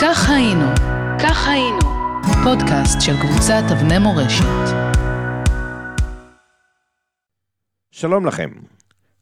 כך 0.00 0.30
היינו, 0.30 0.66
כך 1.22 1.48
היינו, 1.48 1.78
פודקאסט 2.44 3.00
של 3.00 3.12
קבוצת 3.20 3.62
אבני 3.72 3.98
מורשת. 3.98 4.74
שלום 7.90 8.26
לכם, 8.26 8.50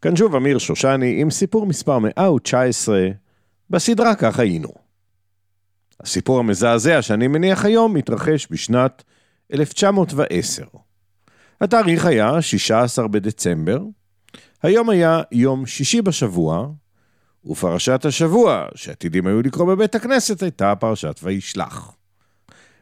כאן 0.03 0.17
שוב 0.17 0.35
אמיר 0.35 0.59
שושני 0.59 1.21
עם 1.21 1.31
סיפור 1.31 1.67
מספר 1.67 1.99
119 1.99 3.09
בסדרה 3.71 4.15
כך 4.15 4.39
היינו. 4.39 4.69
הסיפור 6.01 6.39
המזעזע 6.39 7.03
שאני 7.03 7.29
מניח 7.29 7.65
היום 7.65 7.95
מתרחש 7.95 8.47
בשנת 8.51 9.04
1910. 9.53 10.65
התאריך 11.61 12.06
היה 12.06 12.43
16 12.43 13.08
בדצמבר, 13.08 13.81
היום 14.63 14.90
היה 14.90 15.22
יום 15.33 15.67
שישי 15.67 16.02
בשבוע, 16.02 16.69
ופרשת 17.47 18.05
השבוע 18.05 18.66
שעתידים 18.74 19.27
היו 19.27 19.42
לקרוא 19.42 19.74
בבית 19.74 19.95
הכנסת 19.95 20.42
הייתה 20.42 20.74
פרשת 20.77 21.21
וישלח. 21.23 21.93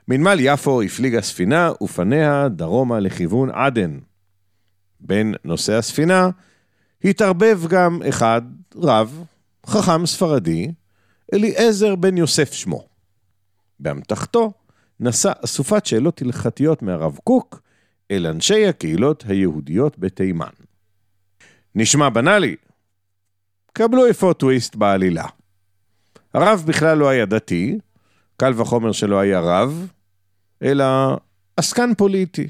מנמל 0.08 0.36
יפו 0.40 0.82
הפליגה 0.82 1.22
ספינה 1.22 1.72
ופניה 1.82 2.48
דרומה 2.48 3.00
לכיוון 3.00 3.50
עדן. 3.50 3.98
בין 5.00 5.34
נושאי 5.44 5.74
הספינה 5.74 6.28
התערבב 7.04 7.60
גם 7.68 8.00
אחד, 8.08 8.42
רב, 8.76 9.24
חכם 9.66 10.06
ספרדי, 10.06 10.72
אליעזר 11.34 11.96
בן 11.96 12.16
יוסף 12.16 12.52
שמו. 12.52 12.84
באמתחתו 13.80 14.52
נשא 15.00 15.32
אסופת 15.44 15.86
שאלות 15.86 16.22
הלכתיות 16.22 16.82
מהרב 16.82 17.18
קוק 17.24 17.60
אל 18.10 18.26
אנשי 18.26 18.66
הקהילות 18.66 19.24
היהודיות 19.28 19.98
בתימן. 19.98 20.52
נשמע 21.74 22.08
בנאלי? 22.08 22.56
קבלו 23.76 24.10
אפוא 24.10 24.32
טוויסט 24.32 24.76
בעלילה. 24.76 25.24
הרב 26.34 26.64
בכלל 26.66 26.98
לא 26.98 27.08
היה 27.08 27.26
דתי, 27.26 27.78
קל 28.36 28.52
וחומר 28.56 28.92
שלא 28.92 29.18
היה 29.18 29.40
רב, 29.40 29.88
אלא 30.62 30.84
עסקן 31.56 31.94
פוליטי. 31.94 32.48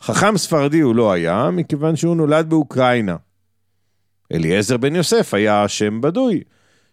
חכם 0.00 0.36
ספרדי 0.36 0.80
הוא 0.80 0.94
לא 0.94 1.12
היה, 1.12 1.50
מכיוון 1.52 1.96
שהוא 1.96 2.16
נולד 2.16 2.48
באוקראינה. 2.48 3.16
אליעזר 4.32 4.76
בן 4.76 4.96
יוסף 4.96 5.34
היה 5.34 5.68
שם 5.68 6.00
בדוי, 6.00 6.42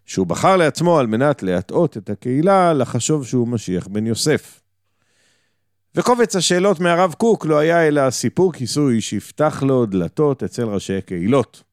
שהוא 0.06 0.28
בחר 0.28 0.58
לעצמו 0.58 1.00
על 1.00 1.08
מנת 1.08 1.44
להטעות 1.44 1.98
את 1.98 2.10
הקהילה 2.10 2.74
לחשוב 2.74 3.26
שהוא 3.26 3.48
משיח 3.48 3.88
בן 3.88 4.08
יוסף. 4.08 4.62
וקובץ 5.96 6.36
השאלות 6.36 6.80
מהרב 6.80 7.14
קוק 7.14 7.46
לא 7.46 7.58
היה 7.58 7.88
אלא 7.88 8.10
סיפור 8.10 8.54
כיסוי 8.54 9.02
שיפתח 9.02 9.64
לו 9.66 9.86
דלתות 9.86 10.44
אצל 10.44 10.64
ראשי 10.64 10.98
הקהילות. 10.98 11.64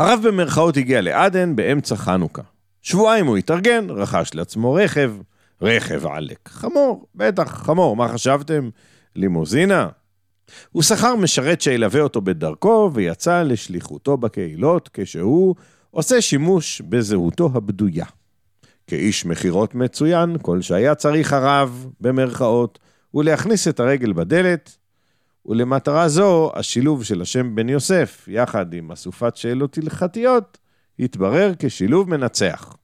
הרב 0.00 0.20
במרכאות 0.26 0.76
הגיע 0.76 1.00
לעדן 1.00 1.56
באמצע 1.56 1.96
חנוכה. 1.96 2.42
שבועיים 2.82 3.26
הוא 3.26 3.36
התארגן, 3.36 3.86
רכש 3.90 4.30
לעצמו 4.34 4.72
רכב, 4.72 5.12
רכב 5.62 6.06
עלק. 6.06 6.48
חמור, 6.48 7.06
בטח, 7.14 7.62
חמור, 7.64 7.96
מה 7.96 8.08
חשבתם? 8.08 8.68
לימוזינה? 9.16 9.88
הוא 10.72 10.82
שכר 10.82 11.16
משרת 11.16 11.60
שילווה 11.60 12.00
אותו 12.00 12.20
בדרכו 12.20 12.90
ויצא 12.94 13.42
לשליחותו 13.42 14.16
בקהילות 14.16 14.90
כשהוא 14.92 15.54
עושה 15.90 16.20
שימוש 16.20 16.80
בזהותו 16.80 17.50
הבדויה. 17.54 18.06
כאיש 18.86 19.26
מכירות 19.26 19.74
מצוין, 19.74 20.36
כל 20.42 20.62
שהיה 20.62 20.94
צריך 20.94 21.32
הרב, 21.32 21.86
במרכאות, 22.00 22.78
הוא 23.10 23.24
להכניס 23.24 23.68
את 23.68 23.80
הרגל 23.80 24.12
בדלת, 24.12 24.76
ולמטרה 25.46 26.08
זו, 26.08 26.52
השילוב 26.54 27.04
של 27.04 27.22
השם 27.22 27.54
בן 27.54 27.68
יוסף, 27.68 28.28
יחד 28.28 28.74
עם 28.74 28.92
אסופת 28.92 29.36
שאלות 29.36 29.78
הלכתיות, 29.78 30.58
התברר 30.98 31.52
כשילוב 31.58 32.10
מנצח. 32.10 32.76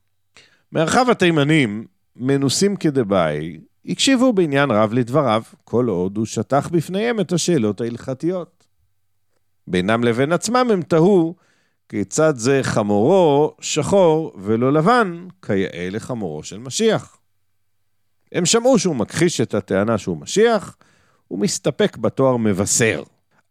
מרחב 0.72 1.06
התימנים, 1.10 1.86
מנוסים 2.16 2.76
כדבעי, 2.76 3.60
הקשיבו 3.86 4.32
בעניין 4.32 4.70
רב 4.70 4.92
לדבריו, 4.92 5.42
כל 5.64 5.88
עוד 5.88 6.16
הוא 6.16 6.26
שטח 6.26 6.68
בפניהם 6.68 7.20
את 7.20 7.32
השאלות 7.32 7.80
ההלכתיות. 7.80 8.66
בינם 9.66 10.04
לבין 10.04 10.32
עצמם 10.32 10.68
הם 10.72 10.82
תהו 10.82 11.34
כיצד 11.88 12.36
זה 12.36 12.60
חמורו 12.62 13.56
שחור 13.60 14.32
ולא 14.38 14.72
לבן, 14.72 15.26
כיאה 15.42 15.88
לחמורו 15.90 16.42
של 16.42 16.58
משיח. 16.58 17.16
הם 18.32 18.46
שמעו 18.46 18.78
שהוא 18.78 18.96
מכחיש 18.96 19.40
את 19.40 19.54
הטענה 19.54 19.98
שהוא 19.98 20.16
משיח, 20.16 20.76
ומסתפק 21.30 21.96
בתואר 21.96 22.36
מבשר. 22.36 23.02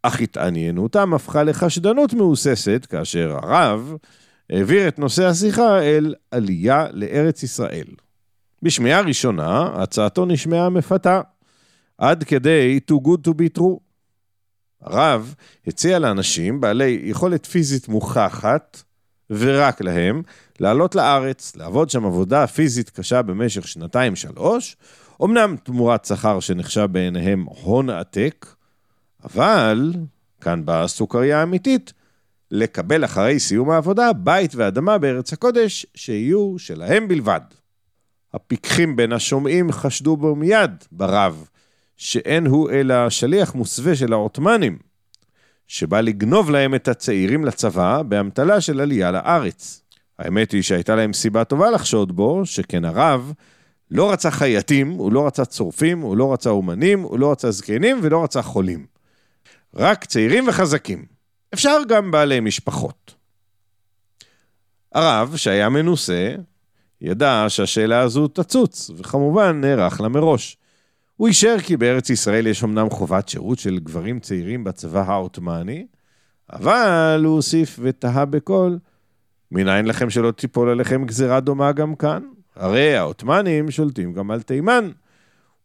אך 0.02 0.22
התעניינותם 0.22 1.13
הפכה 1.13 1.44
לחשדנות 1.44 2.13
מהוססת, 2.13 2.88
כאשר 2.90 3.38
הרב 3.41 3.94
העביר 4.50 4.88
את 4.88 5.00
נושא 5.00 5.25
השיחה 5.25 5.80
אל 5.81 6.16
עלייה 6.31 6.88
לארץ 6.91 7.44
ישראל. 7.44 7.88
בשמיעה 8.62 9.02
ראשונה, 9.02 9.69
הצעתו 9.74 10.25
נשמעה 10.25 10.69
מפתה, 10.69 11.22
עד 11.97 12.24
כדי 12.24 12.80
too 12.91 13.08
good 13.08 13.28
to 13.28 13.31
be 13.31 13.59
true. 13.59 13.80
הרב 14.81 15.36
הציע 15.68 16.00
לאנשים 16.00 16.62
בעלי 16.62 17.02
יכולת 17.03 17.46
פיזית 17.46 17.88
מוכחת, 17.88 18.84
ורק 19.30 19.81
להם, 19.81 20.22
לעלות 20.59 20.96
לארץ, 20.96 21.56
לעבוד 21.56 21.90
שם 21.90 22.06
עבודה 22.06 22.47
פיזית 22.47 22.90
קשה 22.90 23.22
במשך 23.22 23.68
שנתיים-שלוש, 23.68 24.78
אמנם 25.23 25.55
תמורת 25.63 26.05
שכר 26.05 26.39
שנחשב 26.39 26.87
בעיניהם 26.91 27.45
הון 27.47 27.89
עתק, 27.89 28.55
אבל, 29.23 29.93
כאן 30.41 30.65
באה 30.65 30.83
הסוכריה 30.83 31.39
האמיתית, 31.39 31.93
לקבל 32.51 33.05
אחרי 33.05 33.39
סיום 33.39 33.69
העבודה 33.69 34.13
בית 34.13 34.55
ואדמה 34.55 34.97
בארץ 34.97 35.33
הקודש 35.33 35.85
שיהיו 35.93 36.59
שלהם 36.59 37.07
בלבד. 37.07 37.41
הפיקחים 38.33 38.95
בין 38.95 39.13
השומעים 39.13 39.71
חשדו 39.71 40.17
בו 40.17 40.35
מיד 40.35 40.71
ברב, 40.91 41.47
שאין 41.97 42.45
הוא 42.45 42.71
אלא 42.71 43.09
שליח 43.09 43.55
מוסווה 43.55 43.95
של 43.95 44.13
העות'מאנים, 44.13 44.77
שבא 45.67 46.01
לגנוב 46.01 46.49
להם 46.49 46.75
את 46.75 46.87
הצעירים 46.87 47.45
לצבא 47.45 48.01
באמתלה 48.01 48.61
של 48.61 48.81
עלייה 48.81 49.11
לארץ. 49.11 49.81
האמת 50.19 50.51
היא 50.51 50.61
שהייתה 50.61 50.95
להם 50.95 51.13
סיבה 51.13 51.43
טובה 51.43 51.71
לחשוד 51.71 52.15
בו, 52.15 52.45
שכן 52.45 52.85
הרב 52.85 53.33
לא 53.91 54.12
רצה 54.12 54.31
חייטים, 54.31 54.91
הוא 54.91 55.12
לא 55.12 55.28
רצה 55.28 55.46
צורפים, 55.46 56.01
הוא 56.01 56.18
לא 56.18 56.34
רצה 56.34 56.50
אומנים, 56.50 57.01
הוא 57.01 57.19
לא 57.19 57.31
רצה 57.31 57.51
זקנים 57.51 58.00
ולא 58.01 58.23
רצה 58.23 58.41
חולים. 58.41 58.85
רק 59.73 60.06
צעירים 60.06 60.47
וחזקים. 60.47 61.06
אפשר 61.53 61.78
גם 61.88 62.12
בעלי 62.12 62.40
משפחות. 62.40 63.16
הרב, 64.94 65.35
שהיה 65.35 65.69
מנוסה, 65.69 66.35
ידע 67.01 67.45
שהשאלה 67.47 68.00
הזו 68.00 68.28
תצוץ, 68.28 68.91
וכמובן 68.97 69.62
נערך 69.62 70.01
לה 70.01 70.07
מראש. 70.07 70.57
הוא 71.16 71.28
אישר 71.28 71.56
כי 71.63 71.78
בארץ 71.78 72.09
ישראל 72.09 72.47
יש 72.47 72.63
אמנם 72.63 72.90
חובת 72.90 73.29
שירות 73.29 73.59
של 73.59 73.79
גברים 73.79 74.19
צעירים 74.19 74.63
בצבא 74.63 75.03
העות'מאני, 75.07 75.85
אבל 76.53 77.22
הוא 77.25 77.35
הוסיף 77.35 77.79
ותהה 77.81 78.25
בקול, 78.25 78.79
מנין 79.51 79.85
לכם 79.85 80.09
שלא 80.09 80.31
תיפול 80.31 80.69
עליכם 80.69 81.06
גזירה 81.06 81.40
דומה 81.40 81.72
גם 81.72 81.95
כאן? 81.95 82.24
הרי 82.55 82.95
העות'מאנים 82.95 83.71
שולטים 83.71 84.13
גם 84.13 84.31
על 84.31 84.41
תימן, 84.41 84.89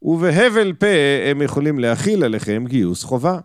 ובהבל 0.02 0.72
פה 0.72 0.86
הם 1.30 1.42
יכולים 1.42 1.78
להכיל 1.78 2.24
עליכם 2.24 2.64
גיוס 2.68 3.04
חובה. 3.04 3.38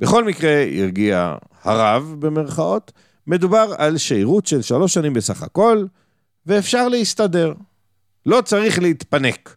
בכל 0.00 0.24
מקרה, 0.24 0.64
הרגיע 0.78 1.36
הרב, 1.62 2.14
במרכאות, 2.18 2.92
מדובר 3.26 3.74
על 3.78 3.96
שירות 3.96 4.46
של 4.46 4.62
שלוש 4.62 4.94
שנים 4.94 5.12
בסך 5.12 5.42
הכל, 5.42 5.84
ואפשר 6.46 6.88
להסתדר. 6.88 7.54
לא 8.26 8.40
צריך 8.44 8.78
להתפנק. 8.78 9.56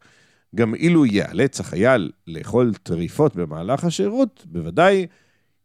גם 0.55 0.75
אילו 0.75 1.05
ייאלץ 1.05 1.59
החייל 1.59 2.11
לאכול 2.27 2.73
טריפות 2.83 3.35
במהלך 3.35 3.83
השירות, 3.83 4.43
בוודאי 4.45 5.07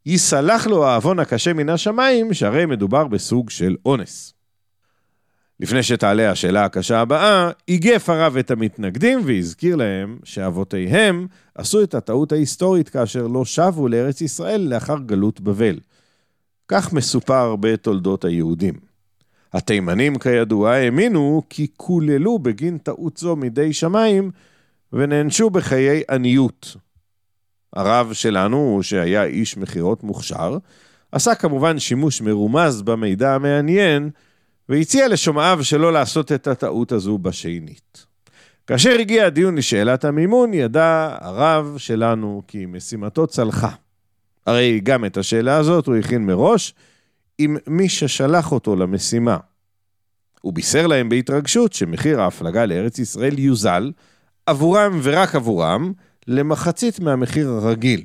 ייסלח 0.06 0.66
לו 0.66 0.86
העוון 0.86 1.18
הקשה 1.18 1.52
מן 1.52 1.68
השמיים, 1.68 2.34
שהרי 2.34 2.66
מדובר 2.66 3.08
בסוג 3.08 3.50
של 3.50 3.76
אונס. 3.86 4.33
לפני 5.60 5.82
שתעלה 5.82 6.30
השאלה 6.30 6.64
הקשה 6.64 7.00
הבאה, 7.00 7.50
איגף 7.68 8.10
הרב 8.10 8.36
את 8.36 8.50
המתנגדים 8.50 9.20
והזכיר 9.24 9.76
להם 9.76 10.18
שאבותיהם 10.24 11.26
עשו 11.54 11.82
את 11.82 11.94
הטעות 11.94 12.32
ההיסטורית 12.32 12.88
כאשר 12.88 13.26
לא 13.26 13.44
שבו 13.44 13.88
לארץ 13.88 14.20
ישראל 14.20 14.60
לאחר 14.60 14.98
גלות 14.98 15.40
בבל. 15.40 15.78
כך 16.68 16.92
מסופר 16.92 17.56
בתולדות 17.56 18.24
היהודים. 18.24 18.74
התימנים 19.52 20.18
כידוע 20.18 20.72
האמינו 20.72 21.42
כי 21.50 21.66
קוללו 21.66 22.38
בגין 22.38 22.78
טעות 22.78 23.16
זו 23.16 23.36
מידי 23.36 23.72
שמיים 23.72 24.30
ונענשו 24.92 25.50
בחיי 25.50 26.02
עניות. 26.10 26.76
הרב 27.72 28.12
שלנו, 28.12 28.78
שהיה 28.82 29.24
איש 29.24 29.56
מכירות 29.56 30.04
מוכשר, 30.04 30.58
עשה 31.12 31.34
כמובן 31.34 31.78
שימוש 31.78 32.20
מרומז 32.20 32.82
במידע 32.82 33.34
המעניין, 33.34 34.10
והציע 34.68 35.08
לשומעיו 35.08 35.58
שלא 35.62 35.92
לעשות 35.92 36.32
את 36.32 36.46
הטעות 36.46 36.92
הזו 36.92 37.18
בשנית. 37.18 38.06
כאשר 38.66 38.90
הגיע 39.00 39.26
הדיון 39.26 39.54
לשאלת 39.56 40.04
המימון, 40.04 40.54
ידע 40.54 41.16
הרב 41.20 41.74
שלנו 41.78 42.42
כי 42.48 42.66
משימתו 42.66 43.26
צלחה. 43.26 43.70
הרי 44.46 44.80
גם 44.80 45.04
את 45.04 45.16
השאלה 45.16 45.56
הזאת 45.56 45.86
הוא 45.86 45.96
הכין 45.96 46.26
מראש 46.26 46.74
עם 47.38 47.56
מי 47.66 47.88
ששלח 47.88 48.52
אותו 48.52 48.76
למשימה. 48.76 49.36
הוא 50.40 50.52
בישר 50.52 50.86
להם 50.86 51.08
בהתרגשות 51.08 51.72
שמחיר 51.72 52.20
ההפלגה 52.20 52.66
לארץ 52.66 52.98
ישראל 52.98 53.38
יוזל 53.38 53.92
עבורם 54.46 55.00
ורק 55.02 55.34
עבורם 55.34 55.92
למחצית 56.26 57.00
מהמחיר 57.00 57.48
הרגיל. 57.50 58.04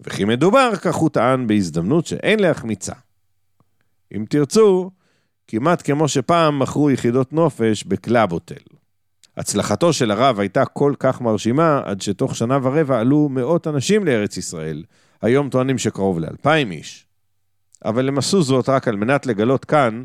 וכי 0.00 0.24
מדובר, 0.24 0.76
כך 0.76 0.94
הוא 0.94 1.10
טען, 1.10 1.46
בהזדמנות 1.46 2.06
שאין 2.06 2.40
להחמיצה. 2.40 2.92
אם 4.16 4.24
תרצו, 4.28 4.90
כמעט 5.48 5.82
כמו 5.86 6.08
שפעם 6.08 6.58
מכרו 6.58 6.90
יחידות 6.90 7.32
נופש 7.32 7.84
בקלאב 7.84 8.32
הוטל. 8.32 8.76
הצלחתו 9.36 9.92
של 9.92 10.10
הרב 10.10 10.40
הייתה 10.40 10.64
כל 10.64 10.94
כך 10.98 11.20
מרשימה, 11.20 11.80
עד 11.84 12.00
שתוך 12.00 12.36
שנה 12.36 12.58
ורבע 12.62 13.00
עלו 13.00 13.28
מאות 13.28 13.66
אנשים 13.66 14.04
לארץ 14.04 14.36
ישראל. 14.36 14.84
היום 15.22 15.50
טוענים 15.50 15.78
שקרוב 15.78 16.18
לאלפיים 16.18 16.72
איש. 16.72 17.06
אבל 17.84 18.08
הם 18.08 18.18
עשו 18.18 18.42
זאת 18.42 18.68
רק 18.68 18.88
על 18.88 18.96
מנת 18.96 19.26
לגלות 19.26 19.64
כאן 19.64 20.04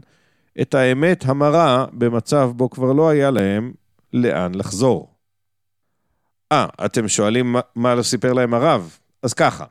את 0.62 0.74
האמת 0.74 1.26
המרה 1.26 1.86
במצב 1.94 2.52
בו 2.56 2.70
כבר 2.70 2.94
לא 2.94 3.10
היה 3.10 3.32
להם 3.32 3.74
לאן 4.14 4.56
לחזור. 4.56 5.14
אה, 6.52 6.66
אתם 6.86 7.08
שואלים 7.08 7.56
מה, 7.76 7.96
לא 7.96 8.04
סיפר 8.04 8.34
להם 8.34 8.54
הרב? 8.54 8.98
אז 9.24 9.34
ככה. 9.34 9.66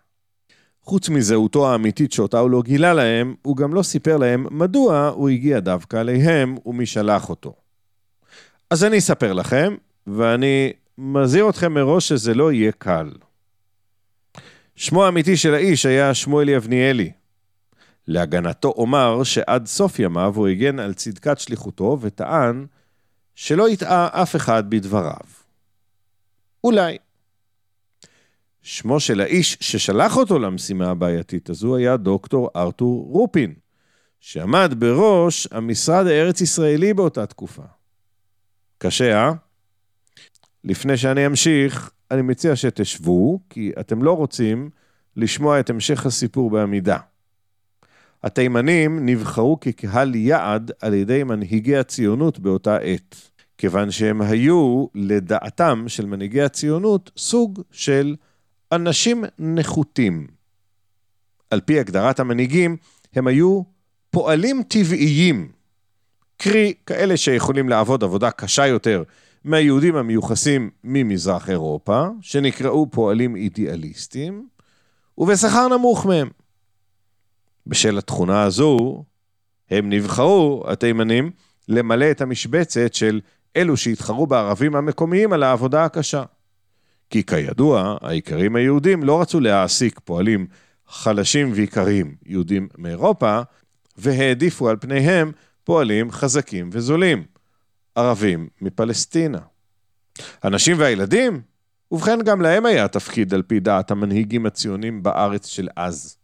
חוץ 0.83 1.09
מזהותו 1.09 1.73
האמיתית 1.73 2.13
שאותה 2.13 2.39
הוא 2.39 2.51
לא 2.51 2.63
גילה 2.63 2.95
להם, 2.95 3.35
הוא 3.43 3.57
גם 3.57 3.75
לא 3.75 3.83
סיפר 3.83 4.17
להם 4.17 4.47
מדוע 4.51 5.09
הוא 5.09 5.29
הגיע 5.29 5.61
דווקא 5.61 6.01
אליהם 6.01 6.57
ומי 6.67 6.87
שלח 6.87 7.29
אותו. 7.29 7.55
אז 8.71 8.85
אני 8.85 8.99
אספר 8.99 9.33
לכם, 9.33 9.75
ואני 10.07 10.73
מזהיר 10.99 11.49
אתכם 11.49 11.73
מראש 11.75 12.09
שזה 12.09 12.35
לא 12.35 12.53
יהיה 12.53 12.73
קל. 12.73 13.11
שמו 14.77 15.05
האמיתי 15.05 15.37
של 15.37 15.55
האיש 15.55 15.87
היה 15.87 16.15
שמואל 16.15 16.49
יבניאלי. 16.49 17.11
להגנתו 18.07 18.69
אומר 18.77 19.23
שעד 19.23 19.67
סוף 19.67 19.99
ימיו 19.99 20.33
הוא 20.37 20.49
הגן 20.49 20.79
על 20.79 20.95
צדקת 20.95 21.39
שליחותו 21.39 21.99
וטען 22.01 22.67
שלא 23.35 23.69
יטעה 23.69 24.09
אף 24.23 24.37
אחד 24.37 24.71
בדבריו. 24.71 25.27
אולי. 26.65 26.99
שמו 28.63 29.01
של 29.01 29.21
האיש 29.21 29.57
ששלח 29.61 30.17
אותו 30.17 30.39
למשימה 30.39 30.91
הבעייתית 30.91 31.51
הזו 31.51 31.77
היה 31.77 31.97
דוקטור 31.97 32.51
ארתור 32.57 33.07
רופין, 33.11 33.55
שעמד 34.21 34.75
בראש 34.79 35.49
המשרד 35.51 36.07
הארץ-ישראלי 36.07 36.95
באותה 36.95 37.27
תקופה. 37.27 37.63
קשה, 38.79 39.17
אה? 39.19 39.33
לפני 40.65 40.97
שאני 40.97 41.27
אמשיך, 41.27 41.91
אני 42.11 42.23
מציע 42.23 42.57
שתשבו, 42.57 43.41
כי 43.51 43.73
אתם 43.81 44.03
לא 44.03 44.17
רוצים 44.17 44.71
לשמוע 45.17 45.61
את 45.61 45.71
המשך 45.71 46.07
הסיפור 46.07 46.51
בעמידה. 46.51 46.99
התימנים 48.23 49.07
נבחרו 49.07 49.61
כקהל 49.61 50.15
יעד 50.15 50.71
על 50.81 50.95
ידי 50.95 51.25
מנהיגי 51.25 51.77
הציונות 51.77 52.39
באותה 52.39 52.77
עת, 52.77 53.17
כיוון 53.59 53.91
שהם 53.91 54.23
היו, 54.23 54.87
לדעתם 54.95 55.85
של 55.87 56.07
מנהיגי 56.07 56.43
הציונות, 56.43 57.11
סוג 57.17 57.63
של 57.71 58.17
אנשים 58.73 59.25
נחותים. 59.39 60.27
על 61.51 61.61
פי 61.61 61.81
הגדרת 61.81 62.21
המנהיגים, 62.21 62.77
הם 63.15 63.27
היו 63.27 63.63
פועלים 64.11 64.63
טבעיים, 64.63 65.53
קרי, 66.37 66.75
כאלה 66.87 67.17
שיכולים 67.17 67.69
לעבוד 67.69 68.05
עבודה 68.05 68.31
קשה 68.31 68.67
יותר 68.67 69.03
מהיהודים 69.45 69.97
המיוחסים 69.97 70.71
ממזרח 70.85 71.51
אירופה, 71.51 72.07
שנקראו 72.21 72.91
פועלים 72.91 73.37
אידיאליסטים, 73.37 74.49
ובשכר 75.19 75.69
נמוך 75.69 76.07
מהם. 76.07 76.29
בשל 77.67 77.99
התכונה 77.99 78.43
הזו, 78.43 79.05
הם 79.71 79.91
נבחרו, 79.91 80.65
התימנים, 80.67 81.31
למלא 81.69 82.11
את 82.11 82.21
המשבצת 82.21 82.95
של 82.95 83.21
אלו 83.57 83.77
שהתחרו 83.77 84.27
בערבים 84.27 84.77
המקומיים 84.77 85.33
על 85.33 85.43
העבודה 85.43 85.85
הקשה. 85.85 86.25
כי 87.11 87.23
כידוע, 87.27 87.97
האיכרים 88.01 88.57
היהודים 88.57 89.03
לא 89.03 89.21
רצו 89.21 89.41
להעסיק 89.41 90.01
פועלים 90.05 90.47
חלשים 90.89 91.53
ואיכרים 91.55 92.15
יהודים 92.27 92.69
מאירופה, 92.79 93.41
והעדיפו 93.97 94.69
על 94.69 94.77
פניהם 94.81 95.33
פועלים 95.65 96.11
חזקים 96.11 96.71
וזולים, 96.73 97.23
ערבים 97.95 98.49
מפלסטינה. 98.61 99.39
הנשים 100.43 100.77
והילדים? 100.79 101.41
ובכן, 101.93 102.23
גם 102.23 102.43
להם 102.43 102.67
היה 102.67 102.89
תפקיד 102.89 103.35
על 103.35 103.43
פי 103.43 103.61
דעת 103.61 103.91
המנהיגים 103.91 104.47
הציונים 104.47 105.03
בארץ 105.03 105.47
של 105.47 105.69
אז. 105.77 106.17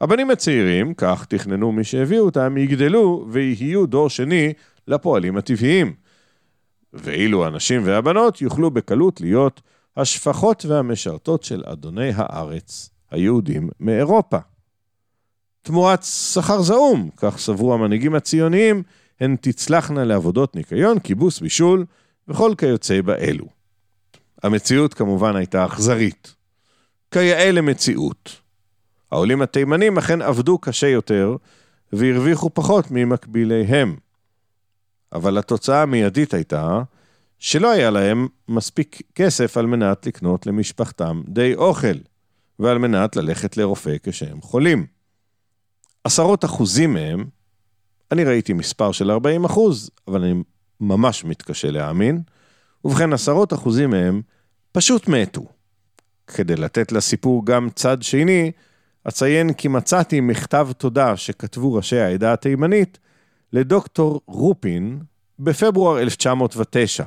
הבנים 0.00 0.30
הצעירים, 0.30 0.94
כך 0.94 1.26
תכננו 1.28 1.72
מי 1.72 1.84
שהביאו 1.84 2.24
אותם, 2.24 2.56
יגדלו 2.56 3.26
ויהיו 3.30 3.86
דור 3.86 4.10
שני 4.10 4.52
לפועלים 4.88 5.36
הטבעיים. 5.36 5.94
ואילו 6.92 7.46
הנשים 7.46 7.80
והבנות 7.84 8.42
יוכלו 8.42 8.70
בקלות 8.70 9.20
להיות 9.20 9.60
השפחות 9.96 10.64
והמשרתות 10.64 11.44
של 11.44 11.62
אדוני 11.66 12.10
הארץ, 12.14 12.90
היהודים 13.10 13.68
מאירופה. 13.80 14.38
תמורת 15.62 16.02
שכר 16.02 16.62
זעום, 16.62 17.10
כך 17.16 17.38
סברו 17.38 17.74
המנהיגים 17.74 18.14
הציוניים, 18.14 18.82
הן 19.20 19.36
תצלחנה 19.40 20.04
לעבודות 20.04 20.56
ניקיון, 20.56 20.98
כיבוס, 20.98 21.40
בישול 21.40 21.84
וכל 22.28 22.54
כיוצא 22.58 23.00
באלו. 23.00 23.44
המציאות 24.42 24.94
כמובן 24.94 25.36
הייתה 25.36 25.66
אכזרית. 25.66 26.34
כיאה 27.10 27.50
למציאות. 27.52 28.40
העולים 29.12 29.42
התימנים 29.42 29.98
אכן 29.98 30.22
עבדו 30.22 30.58
קשה 30.58 30.88
יותר 30.88 31.36
והרוויחו 31.92 32.50
פחות 32.54 32.90
ממקביליהם. 32.90 33.96
אבל 35.12 35.38
התוצאה 35.38 35.82
המיידית 35.82 36.34
הייתה 36.34 36.82
שלא 37.38 37.70
היה 37.70 37.90
להם 37.90 38.28
מספיק 38.48 39.00
כסף 39.14 39.56
על 39.56 39.66
מנת 39.66 40.06
לקנות 40.06 40.46
למשפחתם 40.46 41.22
די 41.28 41.54
אוכל, 41.54 41.98
ועל 42.58 42.78
מנת 42.78 43.16
ללכת 43.16 43.56
לרופא 43.56 43.96
כשהם 44.02 44.40
חולים. 44.40 44.86
עשרות 46.04 46.44
אחוזים 46.44 46.92
מהם, 46.92 47.24
אני 48.12 48.24
ראיתי 48.24 48.52
מספר 48.52 48.92
של 48.92 49.10
40 49.10 49.44
אחוז, 49.44 49.90
אבל 50.08 50.24
אני 50.24 50.42
ממש 50.80 51.24
מתקשה 51.24 51.70
להאמין, 51.70 52.22
ובכן 52.84 53.12
עשרות 53.12 53.52
אחוזים 53.52 53.90
מהם 53.90 54.22
פשוט 54.72 55.08
מתו. 55.08 55.46
כדי 56.26 56.56
לתת 56.56 56.92
לסיפור 56.92 57.46
גם 57.46 57.68
צד 57.74 58.02
שני, 58.02 58.52
אציין 59.08 59.52
כי 59.52 59.68
מצאתי 59.68 60.20
מכתב 60.20 60.68
תודה 60.78 61.16
שכתבו 61.16 61.74
ראשי 61.74 61.98
העדה 61.98 62.32
התימנית 62.32 62.98
לדוקטור 63.52 64.20
רופין 64.26 65.00
בפברואר 65.38 66.00
1909. 66.00 67.04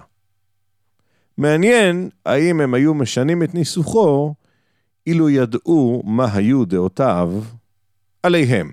מעניין 1.38 2.10
האם 2.26 2.62
הם 2.62 2.74
היו 2.74 2.94
משנים 2.94 3.44
את 3.44 3.54
ניסוחו 3.54 4.34
אילו 5.08 5.30
ידעו 5.30 6.02
מה 6.06 6.28
היו 6.34 6.66
דעותיו 6.66 7.32
עליהם. 8.24 8.72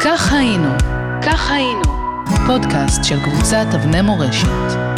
כך 0.00 0.32
היינו, 0.32 0.68
כך 1.26 1.50
היינו, 1.50 1.82
פודקאסט 2.46 3.04
של 3.04 3.16
קבוצת 3.24 3.66
אבני 3.74 4.02
מורשת. 4.02 4.91